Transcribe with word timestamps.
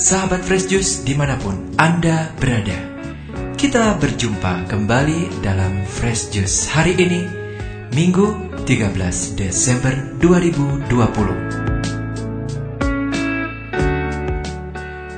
Sahabat 0.00 0.40
Fresh 0.48 0.72
Juice 0.72 1.04
di 1.04 1.12
mana 1.12 1.36
pun 1.36 1.76
Anda 1.76 2.32
berada. 2.40 2.72
Kita 3.52 4.00
berjumpa 4.00 4.64
kembali 4.64 5.44
dalam 5.44 5.84
Fresh 5.84 6.32
Juice 6.32 6.72
hari 6.72 6.96
ini 6.96 7.28
Minggu 7.92 8.32
13 8.64 8.96
Desember 9.36 9.92
2020 10.24 10.88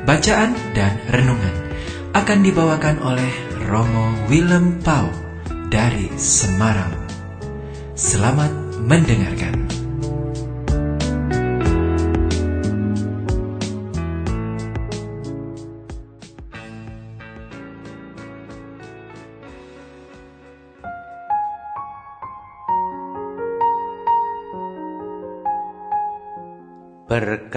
Bacaan 0.03 0.51
dan 0.75 0.99
renungan 1.15 1.55
akan 2.19 2.39
dibawakan 2.43 2.99
oleh 3.07 3.31
Romo 3.71 4.19
Willem 4.27 4.83
Pau 4.83 5.07
dari 5.71 6.11
Semarang. 6.19 6.91
Selamat 7.95 8.51
mendengarkan 8.83 9.62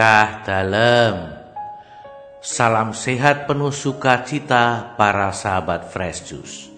Berkah 0.05 0.45
dalam. 0.45 1.33
Salam 2.37 2.93
sehat 2.93 3.49
penuh 3.49 3.73
sukacita 3.73 4.93
para 4.93 5.33
sahabat 5.33 5.89
Fresh 5.89 6.29
Juice. 6.29 6.69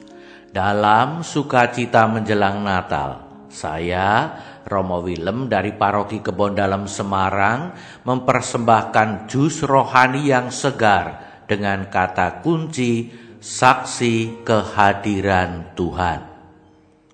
Dalam 0.55 1.27
sukacita 1.27 2.07
menjelang 2.07 2.63
Natal 2.63 3.19
Saya 3.51 4.31
Romo 4.63 5.03
Willem 5.03 5.51
dari 5.51 5.75
Paroki 5.75 6.23
Kebon 6.23 6.55
Dalam 6.55 6.87
Semarang 6.87 7.75
Mempersembahkan 8.07 9.27
jus 9.27 9.59
rohani 9.67 10.31
yang 10.31 10.47
segar 10.47 11.43
Dengan 11.51 11.91
kata 11.91 12.39
kunci 12.39 13.11
saksi 13.43 14.47
kehadiran 14.47 15.75
Tuhan. 15.75 16.19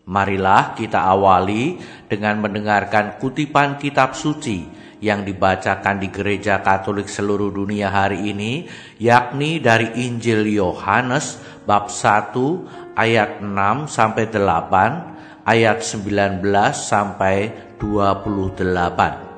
Marilah 0.05 0.77
kita 0.77 1.09
awali 1.09 1.81
dengan 2.05 2.37
mendengarkan 2.37 3.17
kutipan 3.17 3.81
kitab 3.81 4.13
suci 4.13 4.83
yang 5.03 5.27
dibacakan 5.27 5.99
di 5.99 6.07
gereja 6.07 6.63
Katolik 6.63 7.11
seluruh 7.11 7.51
dunia 7.51 7.91
hari 7.91 8.31
ini 8.31 8.63
yakni 9.03 9.59
dari 9.59 10.07
Injil 10.07 10.47
Yohanes 10.47 11.43
bab 11.67 11.91
1 11.91 12.95
ayat 12.95 13.43
6 13.43 13.91
sampai 13.91 14.31
8 14.31 15.43
ayat 15.43 15.83
19 15.83 16.39
sampai 16.71 17.51
28 17.75 19.33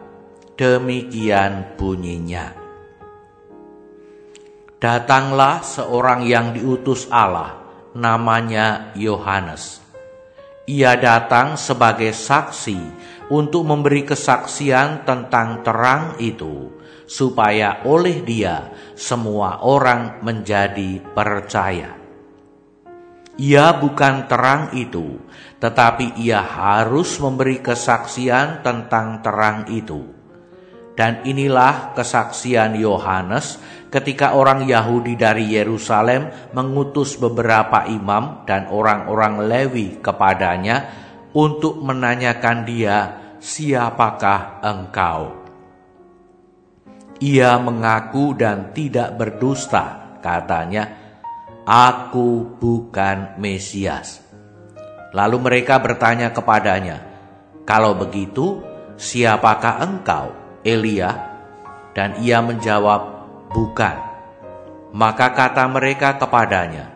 demikian 0.56 1.76
bunyinya. 1.76 2.56
Datanglah 4.78 5.66
seorang 5.66 6.30
yang 6.30 6.54
diutus 6.54 7.10
Allah 7.10 7.58
namanya 7.96 8.94
Yohanes. 8.94 9.82
Ia 10.66 10.98
datang 10.98 11.58
sebagai 11.58 12.10
saksi 12.10 12.78
untuk 13.30 13.66
memberi 13.66 14.06
kesaksian 14.06 15.06
tentang 15.08 15.66
terang 15.66 16.18
itu, 16.22 16.70
supaya 17.10 17.82
oleh 17.86 18.22
Dia 18.22 18.70
semua 18.94 19.66
orang 19.66 20.22
menjadi 20.22 21.02
percaya. 21.02 22.06
Ia 23.36 23.76
bukan 23.76 24.32
terang 24.32 24.72
itu, 24.72 25.20
tetapi 25.60 26.16
ia 26.24 26.40
harus 26.40 27.20
memberi 27.20 27.60
kesaksian 27.60 28.64
tentang 28.64 29.20
terang 29.20 29.68
itu. 29.68 30.08
Dan 30.96 31.28
inilah 31.28 31.92
kesaksian 31.92 32.80
Yohanes 32.80 33.60
ketika 33.92 34.32
orang 34.32 34.64
Yahudi 34.64 35.20
dari 35.20 35.52
Yerusalem 35.52 36.32
mengutus 36.56 37.20
beberapa 37.20 37.84
imam 37.92 38.48
dan 38.48 38.72
orang-orang 38.72 39.44
Lewi 39.44 40.00
kepadanya 40.00 41.05
untuk 41.36 41.84
menanyakan 41.84 42.64
dia, 42.64 42.98
"Siapakah 43.44 44.64
engkau?" 44.64 45.46
Ia 47.20 47.60
mengaku 47.60 48.36
dan 48.36 48.72
tidak 48.72 49.20
berdusta, 49.20 50.18
katanya, 50.24 50.96
"Aku 51.68 52.56
bukan 52.56 53.36
Mesias." 53.36 54.24
Lalu 55.16 55.38
mereka 55.40 55.80
bertanya 55.80 56.32
kepadanya, 56.32 57.00
"Kalau 57.64 57.96
begitu, 57.96 58.60
siapakah 59.00 59.80
engkau, 59.84 60.36
Elia?" 60.64 61.36
Dan 61.96 62.20
ia 62.20 62.44
menjawab, 62.44 63.02
"Bukan." 63.56 63.96
Maka 64.92 65.32
kata 65.32 65.68
mereka 65.72 66.20
kepadanya, 66.20 66.92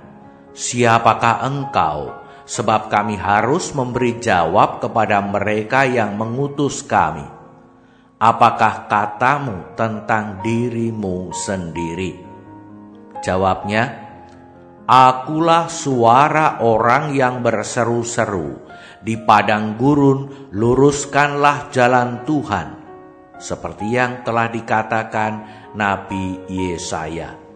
"Siapakah 0.51 1.47
engkau?" 1.47 2.18
Sebab 2.49 2.89
kami 2.89 3.13
harus 3.13 3.77
memberi 3.77 4.17
jawab 4.17 4.81
kepada 4.81 5.21
mereka 5.21 5.85
yang 5.85 6.17
mengutus 6.17 6.81
kami. 6.81 7.21
Apakah 8.17 8.89
katamu 8.89 9.77
tentang 9.77 10.41
dirimu 10.41 11.29
sendiri? 11.29 12.17
Jawabnya, 13.21 14.09
Akulah 14.89 15.69
suara 15.69 16.65
orang 16.65 17.13
yang 17.13 17.45
berseru-seru 17.45 18.57
di 19.05 19.13
padang 19.21 19.77
gurun, 19.77 20.49
luruskanlah 20.49 21.69
jalan 21.69 22.25
Tuhan, 22.25 22.67
seperti 23.37 23.93
yang 23.93 24.25
telah 24.25 24.49
dikatakan 24.49 25.31
Nabi 25.77 26.41
Yesaya. 26.49 27.48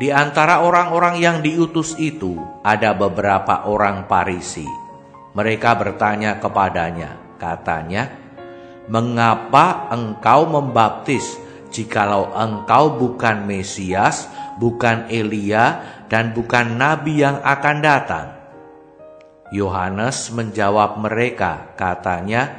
Di 0.00 0.08
antara 0.08 0.64
orang-orang 0.64 1.20
yang 1.20 1.44
diutus 1.44 1.92
itu 2.00 2.40
ada 2.64 2.96
beberapa 2.96 3.68
orang 3.68 4.08
Parisi. 4.08 4.64
Mereka 5.36 5.76
bertanya 5.76 6.40
kepadanya, 6.40 7.36
katanya, 7.36 8.08
"Mengapa 8.88 9.92
engkau 9.92 10.48
membaptis 10.48 11.36
jikalau 11.68 12.32
engkau 12.32 12.96
bukan 12.96 13.44
Mesias, 13.44 14.24
bukan 14.56 15.04
Elia, 15.12 15.84
dan 16.08 16.32
bukan 16.32 16.80
nabi 16.80 17.20
yang 17.20 17.36
akan 17.44 17.76
datang?" 17.84 18.26
Yohanes 19.52 20.32
menjawab 20.32 20.96
mereka, 20.96 21.76
katanya, 21.76 22.56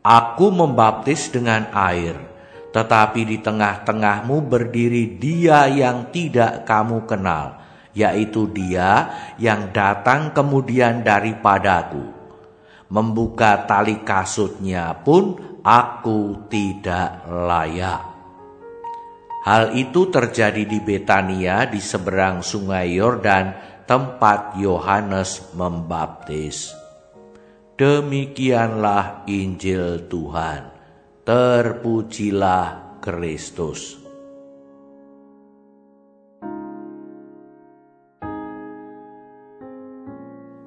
"Aku 0.00 0.48
membaptis 0.48 1.28
dengan 1.28 1.68
air." 1.76 2.33
Tetapi 2.74 3.22
di 3.22 3.38
tengah-tengahmu 3.38 4.50
berdiri 4.50 5.14
dia 5.14 5.70
yang 5.70 6.10
tidak 6.10 6.66
kamu 6.66 7.06
kenal, 7.06 7.62
yaitu 7.94 8.50
dia 8.50 9.14
yang 9.38 9.70
datang 9.70 10.34
kemudian 10.34 11.06
daripadaku. 11.06 12.02
Membuka 12.90 13.62
tali 13.70 14.02
kasutnya 14.02 14.90
pun 15.06 15.38
aku 15.62 16.50
tidak 16.50 17.22
layak. 17.30 18.02
Hal 19.46 19.78
itu 19.78 20.10
terjadi 20.10 20.66
di 20.66 20.82
Betania 20.82 21.70
di 21.70 21.78
seberang 21.78 22.42
sungai 22.42 22.98
Yordan 22.98 23.54
tempat 23.86 24.58
Yohanes 24.58 25.54
membaptis. 25.54 26.74
Demikianlah 27.78 29.22
Injil 29.30 30.10
Tuhan. 30.10 30.73
Terpujilah 31.24 33.00
Kristus. 33.00 33.96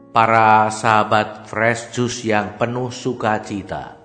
Para 0.09 0.66
sahabat 0.73 1.45
fresh 1.45 1.94
juice 1.94 2.25
yang 2.25 2.57
penuh 2.57 2.89
sukacita. 2.89 4.01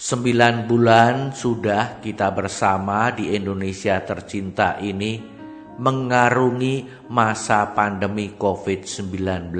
Sembilan 0.00 0.64
bulan 0.64 1.36
sudah 1.36 2.00
kita 2.00 2.32
bersama 2.32 3.12
di 3.12 3.36
Indonesia 3.36 4.00
tercinta 4.00 4.80
ini 4.80 5.20
mengarungi 5.76 7.04
masa 7.12 7.76
pandemi 7.76 8.32
COVID-19. 8.32 9.52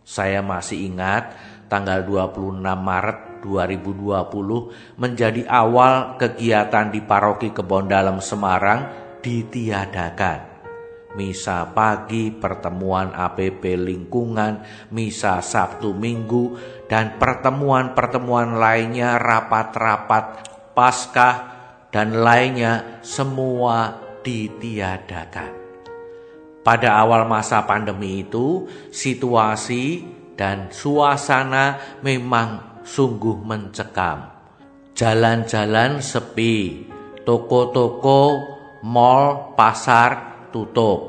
Saya 0.00 0.40
masih 0.40 0.88
ingat 0.88 1.36
tanggal 1.68 2.00
26 2.08 2.56
Maret 2.64 3.23
2020 3.44 4.96
menjadi 4.96 5.44
awal 5.44 6.16
kegiatan 6.16 6.88
di 6.88 7.04
Paroki 7.04 7.52
Kebon 7.52 7.84
Dalam 7.84 8.24
Semarang 8.24 8.88
ditiadakan. 9.20 10.56
Misa 11.14 11.70
pagi, 11.70 12.34
pertemuan 12.34 13.14
APP 13.14 13.62
lingkungan, 13.78 14.66
misa 14.90 15.38
Sabtu 15.38 15.94
Minggu, 15.94 16.58
dan 16.90 17.20
pertemuan-pertemuan 17.22 18.58
lainnya, 18.58 19.14
rapat-rapat 19.22 20.24
Paskah, 20.74 21.36
dan 21.94 22.18
lainnya 22.18 22.98
semua 23.06 23.94
ditiadakan. 24.26 25.54
Pada 26.66 26.98
awal 26.98 27.30
masa 27.30 27.62
pandemi 27.62 28.26
itu, 28.26 28.66
situasi 28.90 30.02
dan 30.34 30.74
suasana 30.74 31.78
memang 32.02 32.73
sungguh 32.84 33.40
mencekam. 33.42 34.30
Jalan-jalan 34.94 35.98
sepi, 35.98 36.86
toko-toko 37.26 38.52
Mall, 38.84 39.56
pasar 39.56 40.44
tutup. 40.52 41.08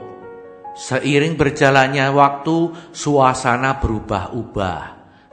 Seiring 0.80 1.36
berjalannya 1.36 2.08
waktu, 2.16 2.72
suasana 2.96 3.84
berubah-ubah. 3.84 4.82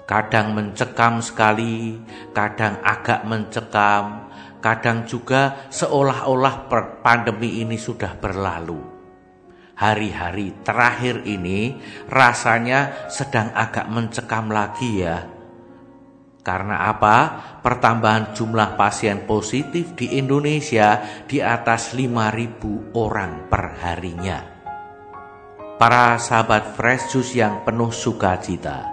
Kadang 0.02 0.50
mencekam 0.58 1.22
sekali, 1.22 2.02
kadang 2.34 2.82
agak 2.82 3.22
mencekam, 3.24 4.26
kadang 4.58 5.06
juga 5.06 5.70
seolah-olah 5.70 6.66
pandemi 7.00 7.62
ini 7.62 7.78
sudah 7.78 8.18
berlalu. 8.18 8.82
Hari-hari 9.78 10.66
terakhir 10.66 11.22
ini 11.22 11.78
rasanya 12.10 13.08
sedang 13.08 13.54
agak 13.54 13.86
mencekam 13.86 14.50
lagi 14.50 15.06
ya. 15.06 15.31
Karena 16.42 16.90
apa? 16.90 17.18
Pertambahan 17.62 18.34
jumlah 18.34 18.74
pasien 18.74 19.22
positif 19.30 19.94
di 19.94 20.18
Indonesia 20.18 20.98
di 21.30 21.38
atas 21.38 21.94
5.000 21.94 22.98
orang 22.98 23.46
per 23.46 23.78
harinya. 23.78 24.38
Para 25.78 26.18
sahabat 26.18 26.74
Fresh 26.74 27.14
Juice 27.14 27.38
yang 27.38 27.62
penuh 27.62 27.94
sukacita, 27.94 28.86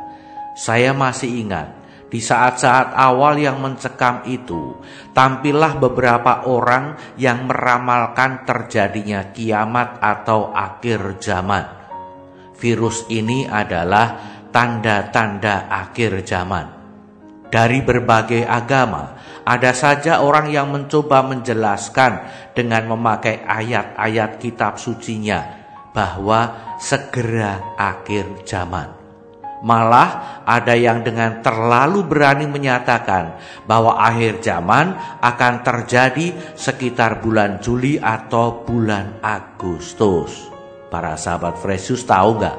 saya 0.53 0.93
masih 0.93 1.41
ingat 1.41 1.79
di 2.09 2.17
saat-saat 2.17 2.97
awal 2.97 3.37
yang 3.37 3.61
mencekam 3.61 4.25
itu, 4.25 4.77
tampillah 5.13 5.77
beberapa 5.77 6.49
orang 6.49 6.97
yang 7.21 7.45
meramalkan 7.45 8.45
terjadinya 8.45 9.29
kiamat 9.29 10.01
atau 10.01 10.49
akhir 10.49 11.21
zaman. 11.21 11.65
Virus 12.57 13.05
ini 13.13 13.45
adalah 13.45 14.17
tanda-tanda 14.49 15.69
akhir 15.69 16.25
zaman. 16.25 16.78
Dari 17.49 17.81
berbagai 17.81 18.45
agama, 18.45 19.17
ada 19.41 19.73
saja 19.73 20.21
orang 20.21 20.53
yang 20.53 20.69
mencoba 20.69 21.25
menjelaskan 21.25 22.21
dengan 22.53 22.93
memakai 22.93 23.41
ayat-ayat 23.41 24.37
kitab 24.37 24.77
sucinya 24.77 25.57
bahwa 25.89 26.53
segera 26.77 27.73
akhir 27.73 28.45
zaman. 28.45 28.93
Malah 29.59 30.39
ada 30.47 30.71
yang 30.71 31.03
dengan 31.03 31.43
terlalu 31.43 32.07
berani 32.07 32.47
menyatakan 32.47 33.35
bahwa 33.67 33.99
akhir 33.99 34.39
zaman 34.39 34.95
akan 35.19 35.53
terjadi 35.65 36.55
sekitar 36.55 37.19
bulan 37.19 37.59
Juli 37.59 37.99
atau 37.99 38.63
bulan 38.63 39.19
Agustus. 39.19 40.47
Para 40.87 41.19
sahabat 41.19 41.59
Fresus 41.59 42.07
tahu 42.07 42.39
nggak? 42.39 42.57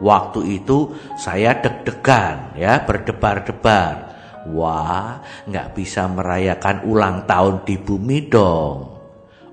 Waktu 0.00 0.62
itu 0.62 0.96
saya 1.20 1.58
deg-degan 1.58 2.56
ya 2.56 2.80
berdebar-debar. 2.80 4.07
Wah 4.54 5.20
nggak 5.44 5.68
bisa 5.76 6.08
merayakan 6.08 6.88
ulang 6.88 7.28
tahun 7.28 7.64
di 7.68 7.76
bumi 7.76 8.18
dong. 8.28 8.76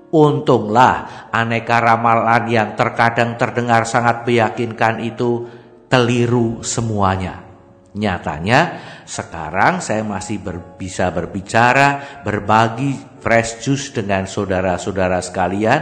Untunglah 0.06 1.28
aneka 1.34 1.82
ramalan 1.82 2.46
yang 2.48 2.72
terkadang 2.78 3.36
terdengar 3.36 3.84
sangat 3.84 4.24
meyakinkan 4.24 5.02
itu 5.02 5.44
keliru 5.90 6.62
semuanya. 6.64 7.42
Nyatanya 7.96 8.60
sekarang 9.08 9.80
saya 9.80 10.04
masih 10.04 10.40
ber, 10.40 10.76
bisa 10.76 11.08
berbicara, 11.08 12.20
berbagi 12.20 12.92
fresh 13.24 13.64
juice 13.64 13.96
dengan 13.96 14.28
saudara-saudara 14.28 15.24
sekalian 15.24 15.80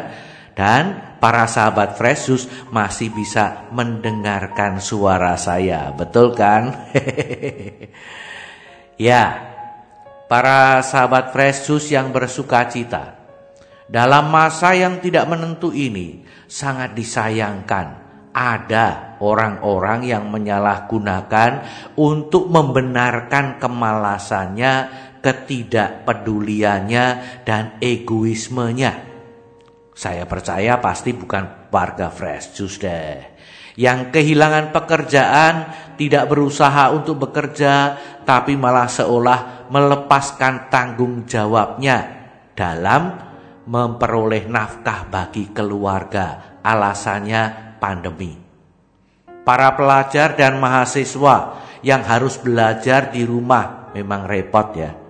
dan 0.54 1.18
para 1.18 1.50
sahabat 1.50 1.98
fresh 1.98 2.30
juice 2.30 2.46
masih 2.70 3.10
bisa 3.10 3.66
mendengarkan 3.74 4.78
suara 4.78 5.34
saya. 5.34 5.90
Betul 5.90 6.38
kan? 6.38 6.70
ya, 9.00 9.54
para 10.30 10.82
sahabat 10.82 11.34
juice 11.34 11.94
yang 11.94 12.10
bersuka 12.10 12.66
cita. 12.68 13.20
Dalam 13.84 14.32
masa 14.32 14.72
yang 14.72 14.98
tidak 14.98 15.28
menentu 15.28 15.68
ini 15.70 16.24
sangat 16.48 16.96
disayangkan 16.96 18.04
ada 18.34 19.14
orang-orang 19.22 20.10
yang 20.10 20.26
menyalahgunakan 20.26 21.62
untuk 21.94 22.50
membenarkan 22.50 23.62
kemalasannya, 23.62 24.74
ketidakpeduliannya, 25.22 27.06
dan 27.46 27.78
egoismenya. 27.78 29.14
Saya 29.94 30.26
percaya 30.26 30.82
pasti 30.82 31.14
bukan 31.14 31.63
warga 31.74 32.14
fresh 32.14 32.54
juice 32.54 32.78
deh. 32.78 33.18
Yang 33.74 34.14
kehilangan 34.14 34.70
pekerjaan 34.70 35.54
tidak 35.98 36.30
berusaha 36.30 36.94
untuk 36.94 37.26
bekerja, 37.26 37.98
tapi 38.22 38.54
malah 38.54 38.86
seolah 38.86 39.66
melepaskan 39.66 40.70
tanggung 40.70 41.26
jawabnya 41.26 42.30
dalam 42.54 43.18
memperoleh 43.66 44.46
nafkah 44.46 45.10
bagi 45.10 45.50
keluarga. 45.50 46.54
Alasannya 46.62 47.76
pandemi. 47.82 48.38
Para 49.44 49.76
pelajar 49.76 50.38
dan 50.38 50.56
mahasiswa 50.56 51.60
yang 51.84 52.00
harus 52.00 52.40
belajar 52.40 53.12
di 53.12 53.26
rumah 53.28 53.92
memang 53.92 54.24
repot 54.24 54.72
ya. 54.72 55.03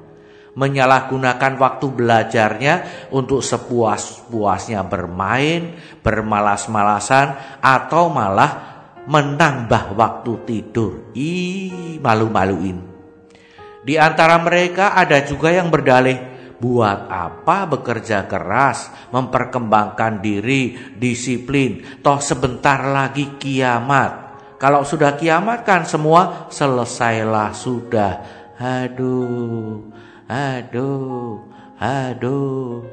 Menyalahgunakan 0.54 1.58
waktu 1.58 1.86
belajarnya 1.90 2.74
untuk 3.10 3.42
sepuas-puasnya 3.42 4.86
bermain, 4.86 5.74
bermalas-malasan, 6.00 7.58
atau 7.58 8.06
malah 8.10 8.52
menambah 9.10 9.98
waktu 9.98 10.32
tidur. 10.46 11.10
Ih, 11.18 11.98
malu-maluin. 11.98 12.78
Di 13.84 13.98
antara 13.98 14.40
mereka 14.40 14.96
ada 14.96 15.20
juga 15.26 15.52
yang 15.52 15.68
berdalih, 15.68 16.34
Buat 16.54 17.10
apa 17.10 17.66
bekerja 17.66 18.30
keras, 18.30 18.88
memperkembangkan 19.10 20.22
diri, 20.22 20.94
disiplin, 20.94 21.82
toh 21.98 22.22
sebentar 22.22 22.78
lagi 22.88 23.36
kiamat. 23.36 24.38
Kalau 24.56 24.86
sudah 24.86 25.18
kiamat 25.18 25.66
kan 25.66 25.84
semua 25.84 26.48
selesailah 26.48 27.50
sudah. 27.52 28.12
Aduh, 28.56 29.92
aduh, 30.28 31.44
aduh. 31.76 32.84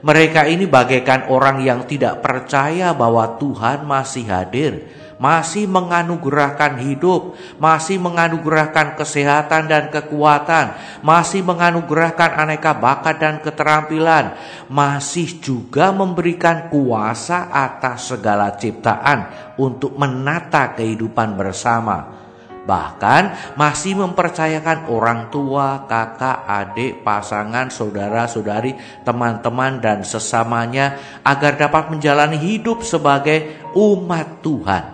Mereka 0.00 0.48
ini 0.48 0.68
bagaikan 0.68 1.28
orang 1.32 1.64
yang 1.64 1.88
tidak 1.88 2.20
percaya 2.20 2.92
bahwa 2.92 3.40
Tuhan 3.40 3.88
masih 3.88 4.24
hadir 4.28 4.72
masih 5.16 5.64
menganugerahkan 5.64 6.76
hidup, 6.80 7.36
masih 7.56 7.96
menganugerahkan 7.96 9.00
kesehatan 9.00 9.68
dan 9.68 9.88
kekuatan, 9.88 10.76
masih 11.00 11.40
menganugerahkan 11.40 12.36
aneka 12.36 12.76
bakat 12.76 13.16
dan 13.16 13.40
keterampilan, 13.40 14.36
masih 14.68 15.40
juga 15.40 15.92
memberikan 15.92 16.68
kuasa 16.68 17.48
atas 17.48 18.12
segala 18.12 18.52
ciptaan 18.60 19.52
untuk 19.56 19.96
menata 19.96 20.76
kehidupan 20.76 21.32
bersama. 21.36 22.25
Bahkan 22.66 23.54
masih 23.54 23.94
mempercayakan 23.94 24.90
orang 24.90 25.30
tua, 25.30 25.86
kakak, 25.86 26.42
adik, 26.50 27.06
pasangan, 27.06 27.70
saudara-saudari, 27.70 28.74
teman-teman, 29.06 29.78
dan 29.78 30.02
sesamanya 30.02 30.98
agar 31.22 31.54
dapat 31.54 31.94
menjalani 31.94 32.34
hidup 32.34 32.82
sebagai 32.82 33.70
umat 33.78 34.42
Tuhan. 34.42 34.84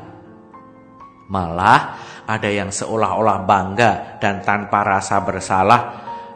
Malah 1.33 1.97
ada 2.29 2.51
yang 2.53 2.69
seolah-olah 2.69 3.41
bangga 3.49 4.21
dan 4.21 4.45
tanpa 4.45 4.85
rasa 4.85 5.25
bersalah 5.25 5.81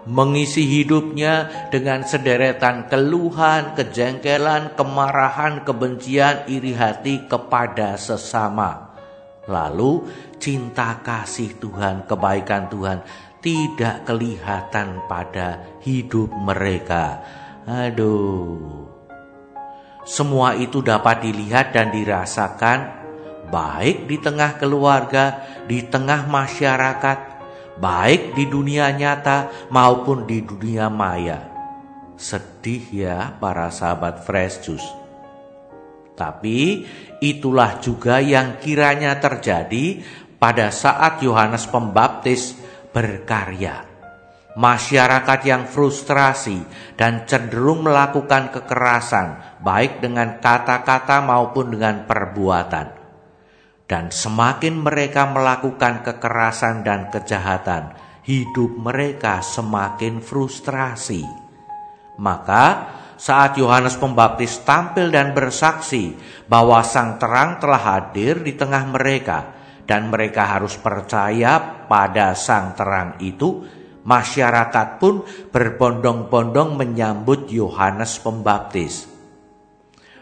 mengisi 0.09 0.65
hidupnya 0.65 1.69
dengan 1.69 2.07
sederetan 2.07 2.89
keluhan, 2.89 3.77
kejengkelan, 3.77 4.73
kemarahan, 4.79 5.67
kebencian, 5.67 6.49
iri 6.49 6.73
hati 6.73 7.27
kepada 7.29 7.99
sesama. 8.01 8.86
Lalu 9.47 10.07
cinta 10.43 10.99
kasih 11.07 11.55
Tuhan, 11.63 12.05
kebaikan 12.11 12.67
Tuhan 12.67 13.07
tidak 13.39 14.03
kelihatan 14.03 15.07
pada 15.07 15.79
hidup 15.87 16.35
mereka. 16.35 17.23
Aduh. 17.63 18.91
Semua 20.07 20.55
itu 20.55 20.83
dapat 20.83 21.23
dilihat 21.23 21.75
dan 21.75 21.91
dirasakan 21.91 23.07
baik 23.51 24.11
di 24.11 24.19
tengah 24.19 24.59
keluarga, 24.59 25.43
di 25.67 25.83
tengah 25.87 26.27
masyarakat, 26.27 27.19
baik 27.79 28.35
di 28.35 28.51
dunia 28.51 28.91
nyata 28.91 29.71
maupun 29.71 30.27
di 30.27 30.43
dunia 30.43 30.91
maya. 30.91 31.43
Sedih 32.19 32.83
ya 32.91 33.35
para 33.39 33.71
sahabat 33.71 34.27
fresh 34.27 34.67
juice. 34.67 35.06
Tapi 36.17 36.89
itulah 37.21 37.77
juga 37.79 38.19
yang 38.19 38.57
kiranya 38.57 39.21
terjadi 39.21 40.01
pada 40.41 40.73
saat 40.73 41.21
Yohanes 41.21 41.69
Pembaptis 41.69 42.57
berkarya. 42.91 43.85
Masyarakat 44.57 45.41
yang 45.45 45.69
frustrasi 45.69 46.57
dan 46.97 47.29
cenderung 47.29 47.85
melakukan 47.85 48.49
kekerasan, 48.49 49.61
baik 49.61 50.01
dengan 50.01 50.41
kata-kata 50.41 51.21
maupun 51.21 51.77
dengan 51.77 52.09
perbuatan 52.09 53.07
dan 53.87 54.11
semakin 54.11 54.83
mereka 54.83 55.31
melakukan 55.31 56.03
kekerasan 56.03 56.83
dan 56.83 57.07
kejahatan, 57.11 57.95
hidup 58.27 58.75
mereka 58.75 59.39
semakin 59.39 60.19
frustrasi. 60.19 61.23
Maka 62.19 62.91
saat 63.17 63.57
Yohanes 63.57 63.97
Pembaptis 63.97 64.61
tampil 64.61 65.09
dan 65.09 65.33
bersaksi 65.33 66.13
bahwa 66.47 66.85
sang 66.85 67.17
terang 67.17 67.57
telah 67.57 67.81
hadir 67.81 68.45
di 68.45 68.53
tengah 68.53 68.85
mereka 68.93 69.57
dan 69.89 70.13
mereka 70.13 70.45
harus 70.45 70.77
percaya 70.77 71.87
pada 71.89 72.37
sang 72.37 72.77
terang 72.77 73.17
itu, 73.23 73.65
masyarakat 74.05 75.01
pun 75.01 75.23
berbondong-bondong 75.49 76.77
menyambut 76.77 77.49
Yohanes 77.49 78.19
Pembaptis. 78.21 79.09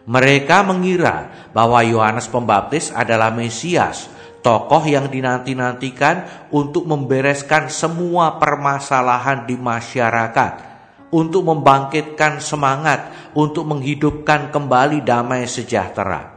Mereka 0.05 0.69
mengira 0.69 1.49
bahwa 1.57 1.81
Yohanes 1.81 2.29
Pembaptis 2.29 2.93
adalah 2.93 3.33
Mesias, 3.33 4.13
tokoh 4.45 4.85
yang 4.85 5.09
dinanti-nantikan 5.09 6.49
untuk 6.53 6.85
membereskan 6.85 7.73
semua 7.73 8.37
permasalahan 8.37 9.49
di 9.49 9.57
masyarakat 9.57 10.74
untuk 11.15 11.47
membangkitkan 11.47 12.43
semangat, 12.43 13.31
untuk 13.39 13.71
menghidupkan 13.71 14.51
kembali 14.51 15.07
damai 15.07 15.47
sejahtera. 15.47 16.35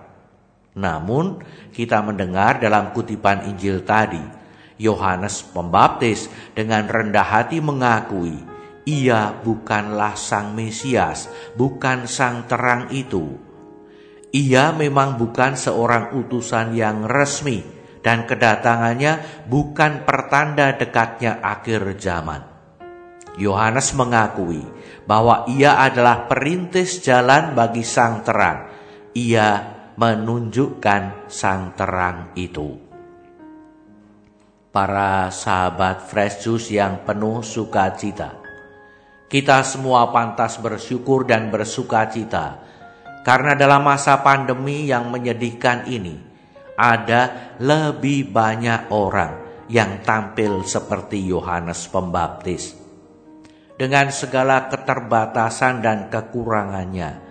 Namun, 0.78 1.42
kita 1.74 2.06
mendengar 2.06 2.62
dalam 2.62 2.94
kutipan 2.94 3.50
Injil 3.50 3.82
tadi, 3.82 4.22
Yohanes 4.78 5.42
Pembaptis 5.50 6.30
dengan 6.54 6.86
rendah 6.86 7.26
hati 7.26 7.58
mengakui, 7.58 8.38
ia 8.86 9.34
bukanlah 9.34 10.14
sang 10.14 10.54
Mesias, 10.54 11.26
bukan 11.58 12.06
sang 12.06 12.46
terang 12.46 12.94
itu. 12.94 13.34
Ia 14.30 14.78
memang 14.78 15.18
bukan 15.18 15.58
seorang 15.58 16.14
utusan 16.14 16.78
yang 16.78 17.10
resmi, 17.10 17.66
dan 18.06 18.30
kedatangannya 18.30 19.44
bukan 19.50 20.06
pertanda 20.06 20.78
dekatnya 20.78 21.42
akhir 21.42 21.98
zaman. 21.98 22.57
Yohanes 23.38 23.94
mengakui 23.94 24.66
bahwa 25.06 25.46
ia 25.46 25.78
adalah 25.78 26.26
perintis 26.26 27.06
jalan 27.06 27.54
bagi 27.54 27.86
sang 27.86 28.26
terang. 28.26 28.66
Ia 29.14 29.50
menunjukkan 29.94 31.30
sang 31.30 31.78
terang 31.78 32.34
itu. 32.34 32.82
Para 34.74 35.30
sahabat 35.30 36.06
Fresh 36.06 36.46
Juice 36.46 36.74
yang 36.74 37.02
penuh 37.06 37.42
sukacita. 37.42 38.38
Kita 39.30 39.62
semua 39.62 40.10
pantas 40.10 40.58
bersyukur 40.58 41.26
dan 41.26 41.50
bersukacita 41.54 42.62
karena 43.28 43.60
dalam 43.60 43.84
masa 43.84 44.24
pandemi 44.24 44.88
yang 44.88 45.12
menyedihkan 45.12 45.84
ini 45.90 46.16
ada 46.80 47.52
lebih 47.60 48.32
banyak 48.32 48.88
orang 48.88 49.66
yang 49.68 50.00
tampil 50.00 50.64
seperti 50.64 51.28
Yohanes 51.28 51.92
Pembaptis 51.92 52.87
dengan 53.78 54.10
segala 54.10 54.68
keterbatasan 54.74 55.86
dan 55.86 56.10
kekurangannya, 56.10 57.22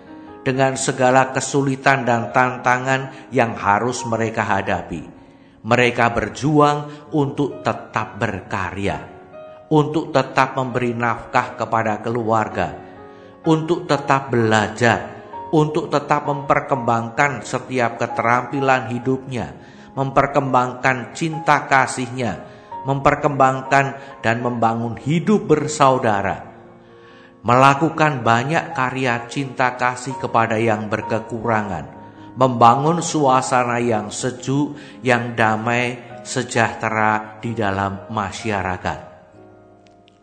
dengan 0.47 0.79
segala 0.79 1.35
kesulitan 1.35 2.07
dan 2.07 2.31
tantangan 2.31 3.35
yang 3.35 3.59
harus 3.59 4.07
mereka 4.07 4.47
hadapi. 4.47 5.03
Mereka 5.67 6.15
berjuang 6.15 7.11
untuk 7.11 7.67
tetap 7.67 8.23
berkarya, 8.23 9.03
untuk 9.75 10.15
tetap 10.15 10.55
memberi 10.55 10.95
nafkah 10.95 11.59
kepada 11.59 11.99
keluarga, 11.99 12.71
untuk 13.43 13.91
tetap 13.91 14.31
belajar, 14.31 14.99
untuk 15.51 15.91
tetap 15.91 16.31
memperkembangkan 16.31 17.43
setiap 17.43 17.99
keterampilan 17.99 18.95
hidupnya, 18.95 19.51
memperkembangkan 19.99 21.11
cinta 21.11 21.67
kasihnya, 21.67 22.56
memperkembangkan 22.87 23.87
dan 24.23 24.37
membangun 24.41 24.95
hidup 24.97 25.51
bersaudara, 25.51 26.47
melakukan 27.43 28.23
banyak 28.23 28.73
karya 28.73 29.27
cinta 29.27 29.75
kasih 29.75 30.15
kepada 30.23 30.57
yang 30.57 30.87
berkekurangan, 30.87 31.91
membangun 32.39 33.03
suasana 33.03 33.83
yang 33.83 34.09
sejuk, 34.15 34.79
yang 35.03 35.35
damai, 35.35 35.99
sejahtera 36.27 37.39
di 37.39 37.55
dalam 37.55 38.11
masyarakat. 38.11 38.99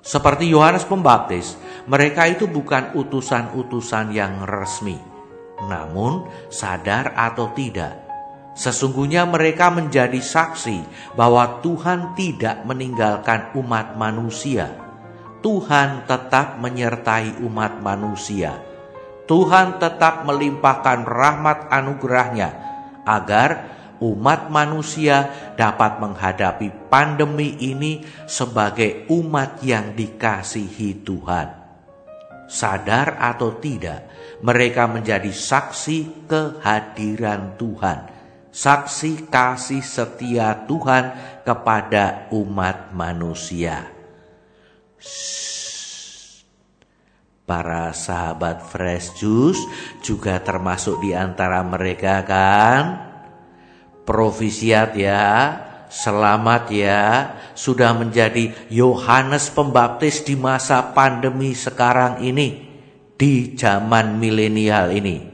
Seperti 0.03 0.51
Yohanes 0.51 0.83
Pembaptis, 0.83 1.55
mereka 1.87 2.27
itu 2.27 2.43
bukan 2.51 2.91
utusan-utusan 2.91 4.11
yang 4.11 4.43
resmi, 4.43 4.99
namun 5.63 6.27
sadar 6.51 7.15
atau 7.15 7.55
tidak, 7.55 8.02
Sesungguhnya 8.53 9.25
mereka 9.25 9.73
menjadi 9.73 10.21
saksi 10.21 10.85
bahwa 11.17 11.57
Tuhan 11.65 12.13
tidak 12.13 12.61
meninggalkan 12.69 13.49
umat 13.57 13.97
manusia. 13.97 14.69
Tuhan 15.41 16.05
tetap 16.05 16.61
menyertai 16.61 17.41
umat 17.41 17.81
manusia. 17.81 18.61
Tuhan 19.25 19.81
tetap 19.81 20.23
melimpahkan 20.29 21.01
rahmat 21.01 21.73
anugerahnya 21.73 22.49
agar 23.09 23.73
umat 23.97 24.53
manusia 24.53 25.33
dapat 25.57 25.97
menghadapi 25.97 26.93
pandemi 26.93 27.57
ini 27.57 28.05
sebagai 28.29 29.09
umat 29.09 29.65
yang 29.65 29.97
dikasihi 29.97 31.01
Tuhan. 31.01 31.65
Sadar 32.45 33.17
atau 33.17 33.57
tidak, 33.57 34.05
mereka 34.45 34.85
menjadi 34.85 35.31
saksi 35.33 36.29
kehadiran 36.29 37.57
Tuhan 37.57 38.12
saksi 38.53 39.33
kasih 39.33 39.81
setia 39.81 40.69
Tuhan 40.69 41.17
kepada 41.41 42.29
umat 42.29 42.93
manusia. 42.93 43.89
Para 47.43 47.91
sahabat 47.91 48.63
Fresh 48.63 49.19
Juice 49.19 49.59
juga 49.99 50.39
termasuk 50.39 51.03
di 51.03 51.11
antara 51.11 51.59
mereka 51.65 52.23
kan? 52.23 53.11
Provisiat 54.07 54.95
ya, 54.95 55.23
selamat 55.91 56.63
ya, 56.71 57.01
sudah 57.51 57.91
menjadi 57.97 58.53
Yohanes 58.71 59.51
Pembaptis 59.51 60.23
di 60.23 60.39
masa 60.39 60.95
pandemi 60.95 61.51
sekarang 61.51 62.23
ini, 62.23 62.63
di 63.19 63.55
zaman 63.59 64.15
milenial 64.19 64.91
ini. 64.95 65.32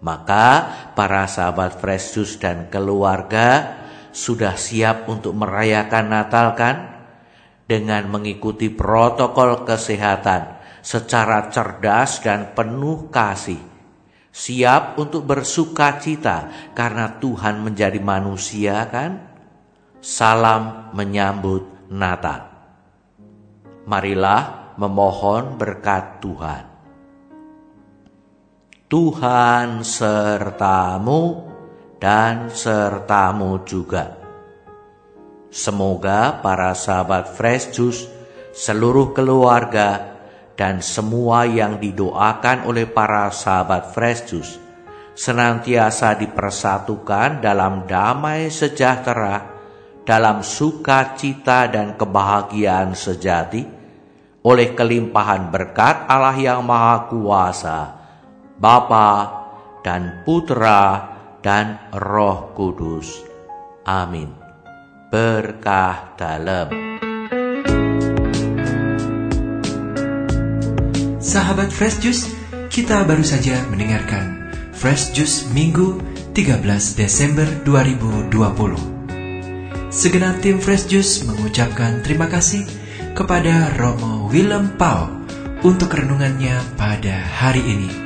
Maka 0.00 0.46
para 0.92 1.24
sahabat 1.24 1.80
Juice 1.80 2.36
dan 2.36 2.68
keluarga 2.68 3.80
sudah 4.12 4.56
siap 4.56 5.08
untuk 5.08 5.32
merayakan 5.32 6.06
Natal 6.12 6.52
kan? 6.52 6.76
Dengan 7.66 8.06
mengikuti 8.06 8.70
protokol 8.70 9.66
kesehatan 9.66 10.62
secara 10.86 11.50
cerdas 11.50 12.22
dan 12.22 12.54
penuh 12.54 13.10
kasih. 13.10 13.58
Siap 14.30 15.00
untuk 15.00 15.26
bersuka 15.26 15.98
cita 15.98 16.70
karena 16.76 17.18
Tuhan 17.18 17.64
menjadi 17.64 17.98
manusia 17.98 18.86
kan? 18.86 19.18
Salam 19.98 20.94
menyambut 20.94 21.90
Natal. 21.90 22.46
Marilah 23.88 24.76
memohon 24.78 25.56
berkat 25.56 26.20
Tuhan. 26.20 26.75
Tuhan 28.86 29.82
sertamu 29.82 31.42
dan 31.98 32.46
sertamu 32.54 33.66
juga. 33.66 34.14
Semoga 35.50 36.38
para 36.38 36.70
sahabat 36.70 37.34
Fresh 37.34 37.74
Juice, 37.74 38.06
seluruh 38.54 39.10
keluarga, 39.10 40.14
dan 40.54 40.78
semua 40.86 41.50
yang 41.50 41.82
didoakan 41.82 42.70
oleh 42.70 42.86
para 42.86 43.26
sahabat 43.34 43.90
Fresh 43.90 44.22
Juice 44.30 44.54
senantiasa 45.18 46.14
dipersatukan 46.22 47.42
dalam 47.42 47.90
damai 47.90 48.54
sejahtera, 48.54 49.50
dalam 50.06 50.46
sukacita 50.46 51.66
dan 51.66 51.98
kebahagiaan 51.98 52.94
sejati, 52.94 53.66
oleh 54.46 54.78
kelimpahan 54.78 55.50
berkat 55.50 56.06
Allah 56.06 56.38
yang 56.38 56.62
Maha 56.62 57.10
Kuasa 57.10 58.05
Bapa 58.56 59.28
dan 59.84 60.24
Putra 60.24 61.12
dan 61.44 61.92
Roh 61.92 62.56
Kudus. 62.56 63.20
Amin. 63.84 64.32
Berkah 65.12 66.16
dalam. 66.16 66.72
Sahabat 71.20 71.68
Fresh 71.68 72.00
Juice, 72.00 72.32
kita 72.72 73.04
baru 73.04 73.20
saja 73.20 73.60
mendengarkan 73.68 74.48
Fresh 74.72 75.12
Juice 75.12 75.52
Minggu 75.52 76.00
13 76.32 76.64
Desember 76.96 77.44
2020. 77.68 78.32
Segenap 79.92 80.40
tim 80.40 80.64
Fresh 80.64 80.88
Juice 80.88 81.28
mengucapkan 81.28 82.00
terima 82.00 82.32
kasih 82.32 82.64
kepada 83.12 83.76
Romo 83.76 84.32
Willem 84.32 84.80
Pau 84.80 85.12
untuk 85.60 85.92
renungannya 85.92 86.56
pada 86.80 87.20
hari 87.20 87.60
ini. 87.60 88.05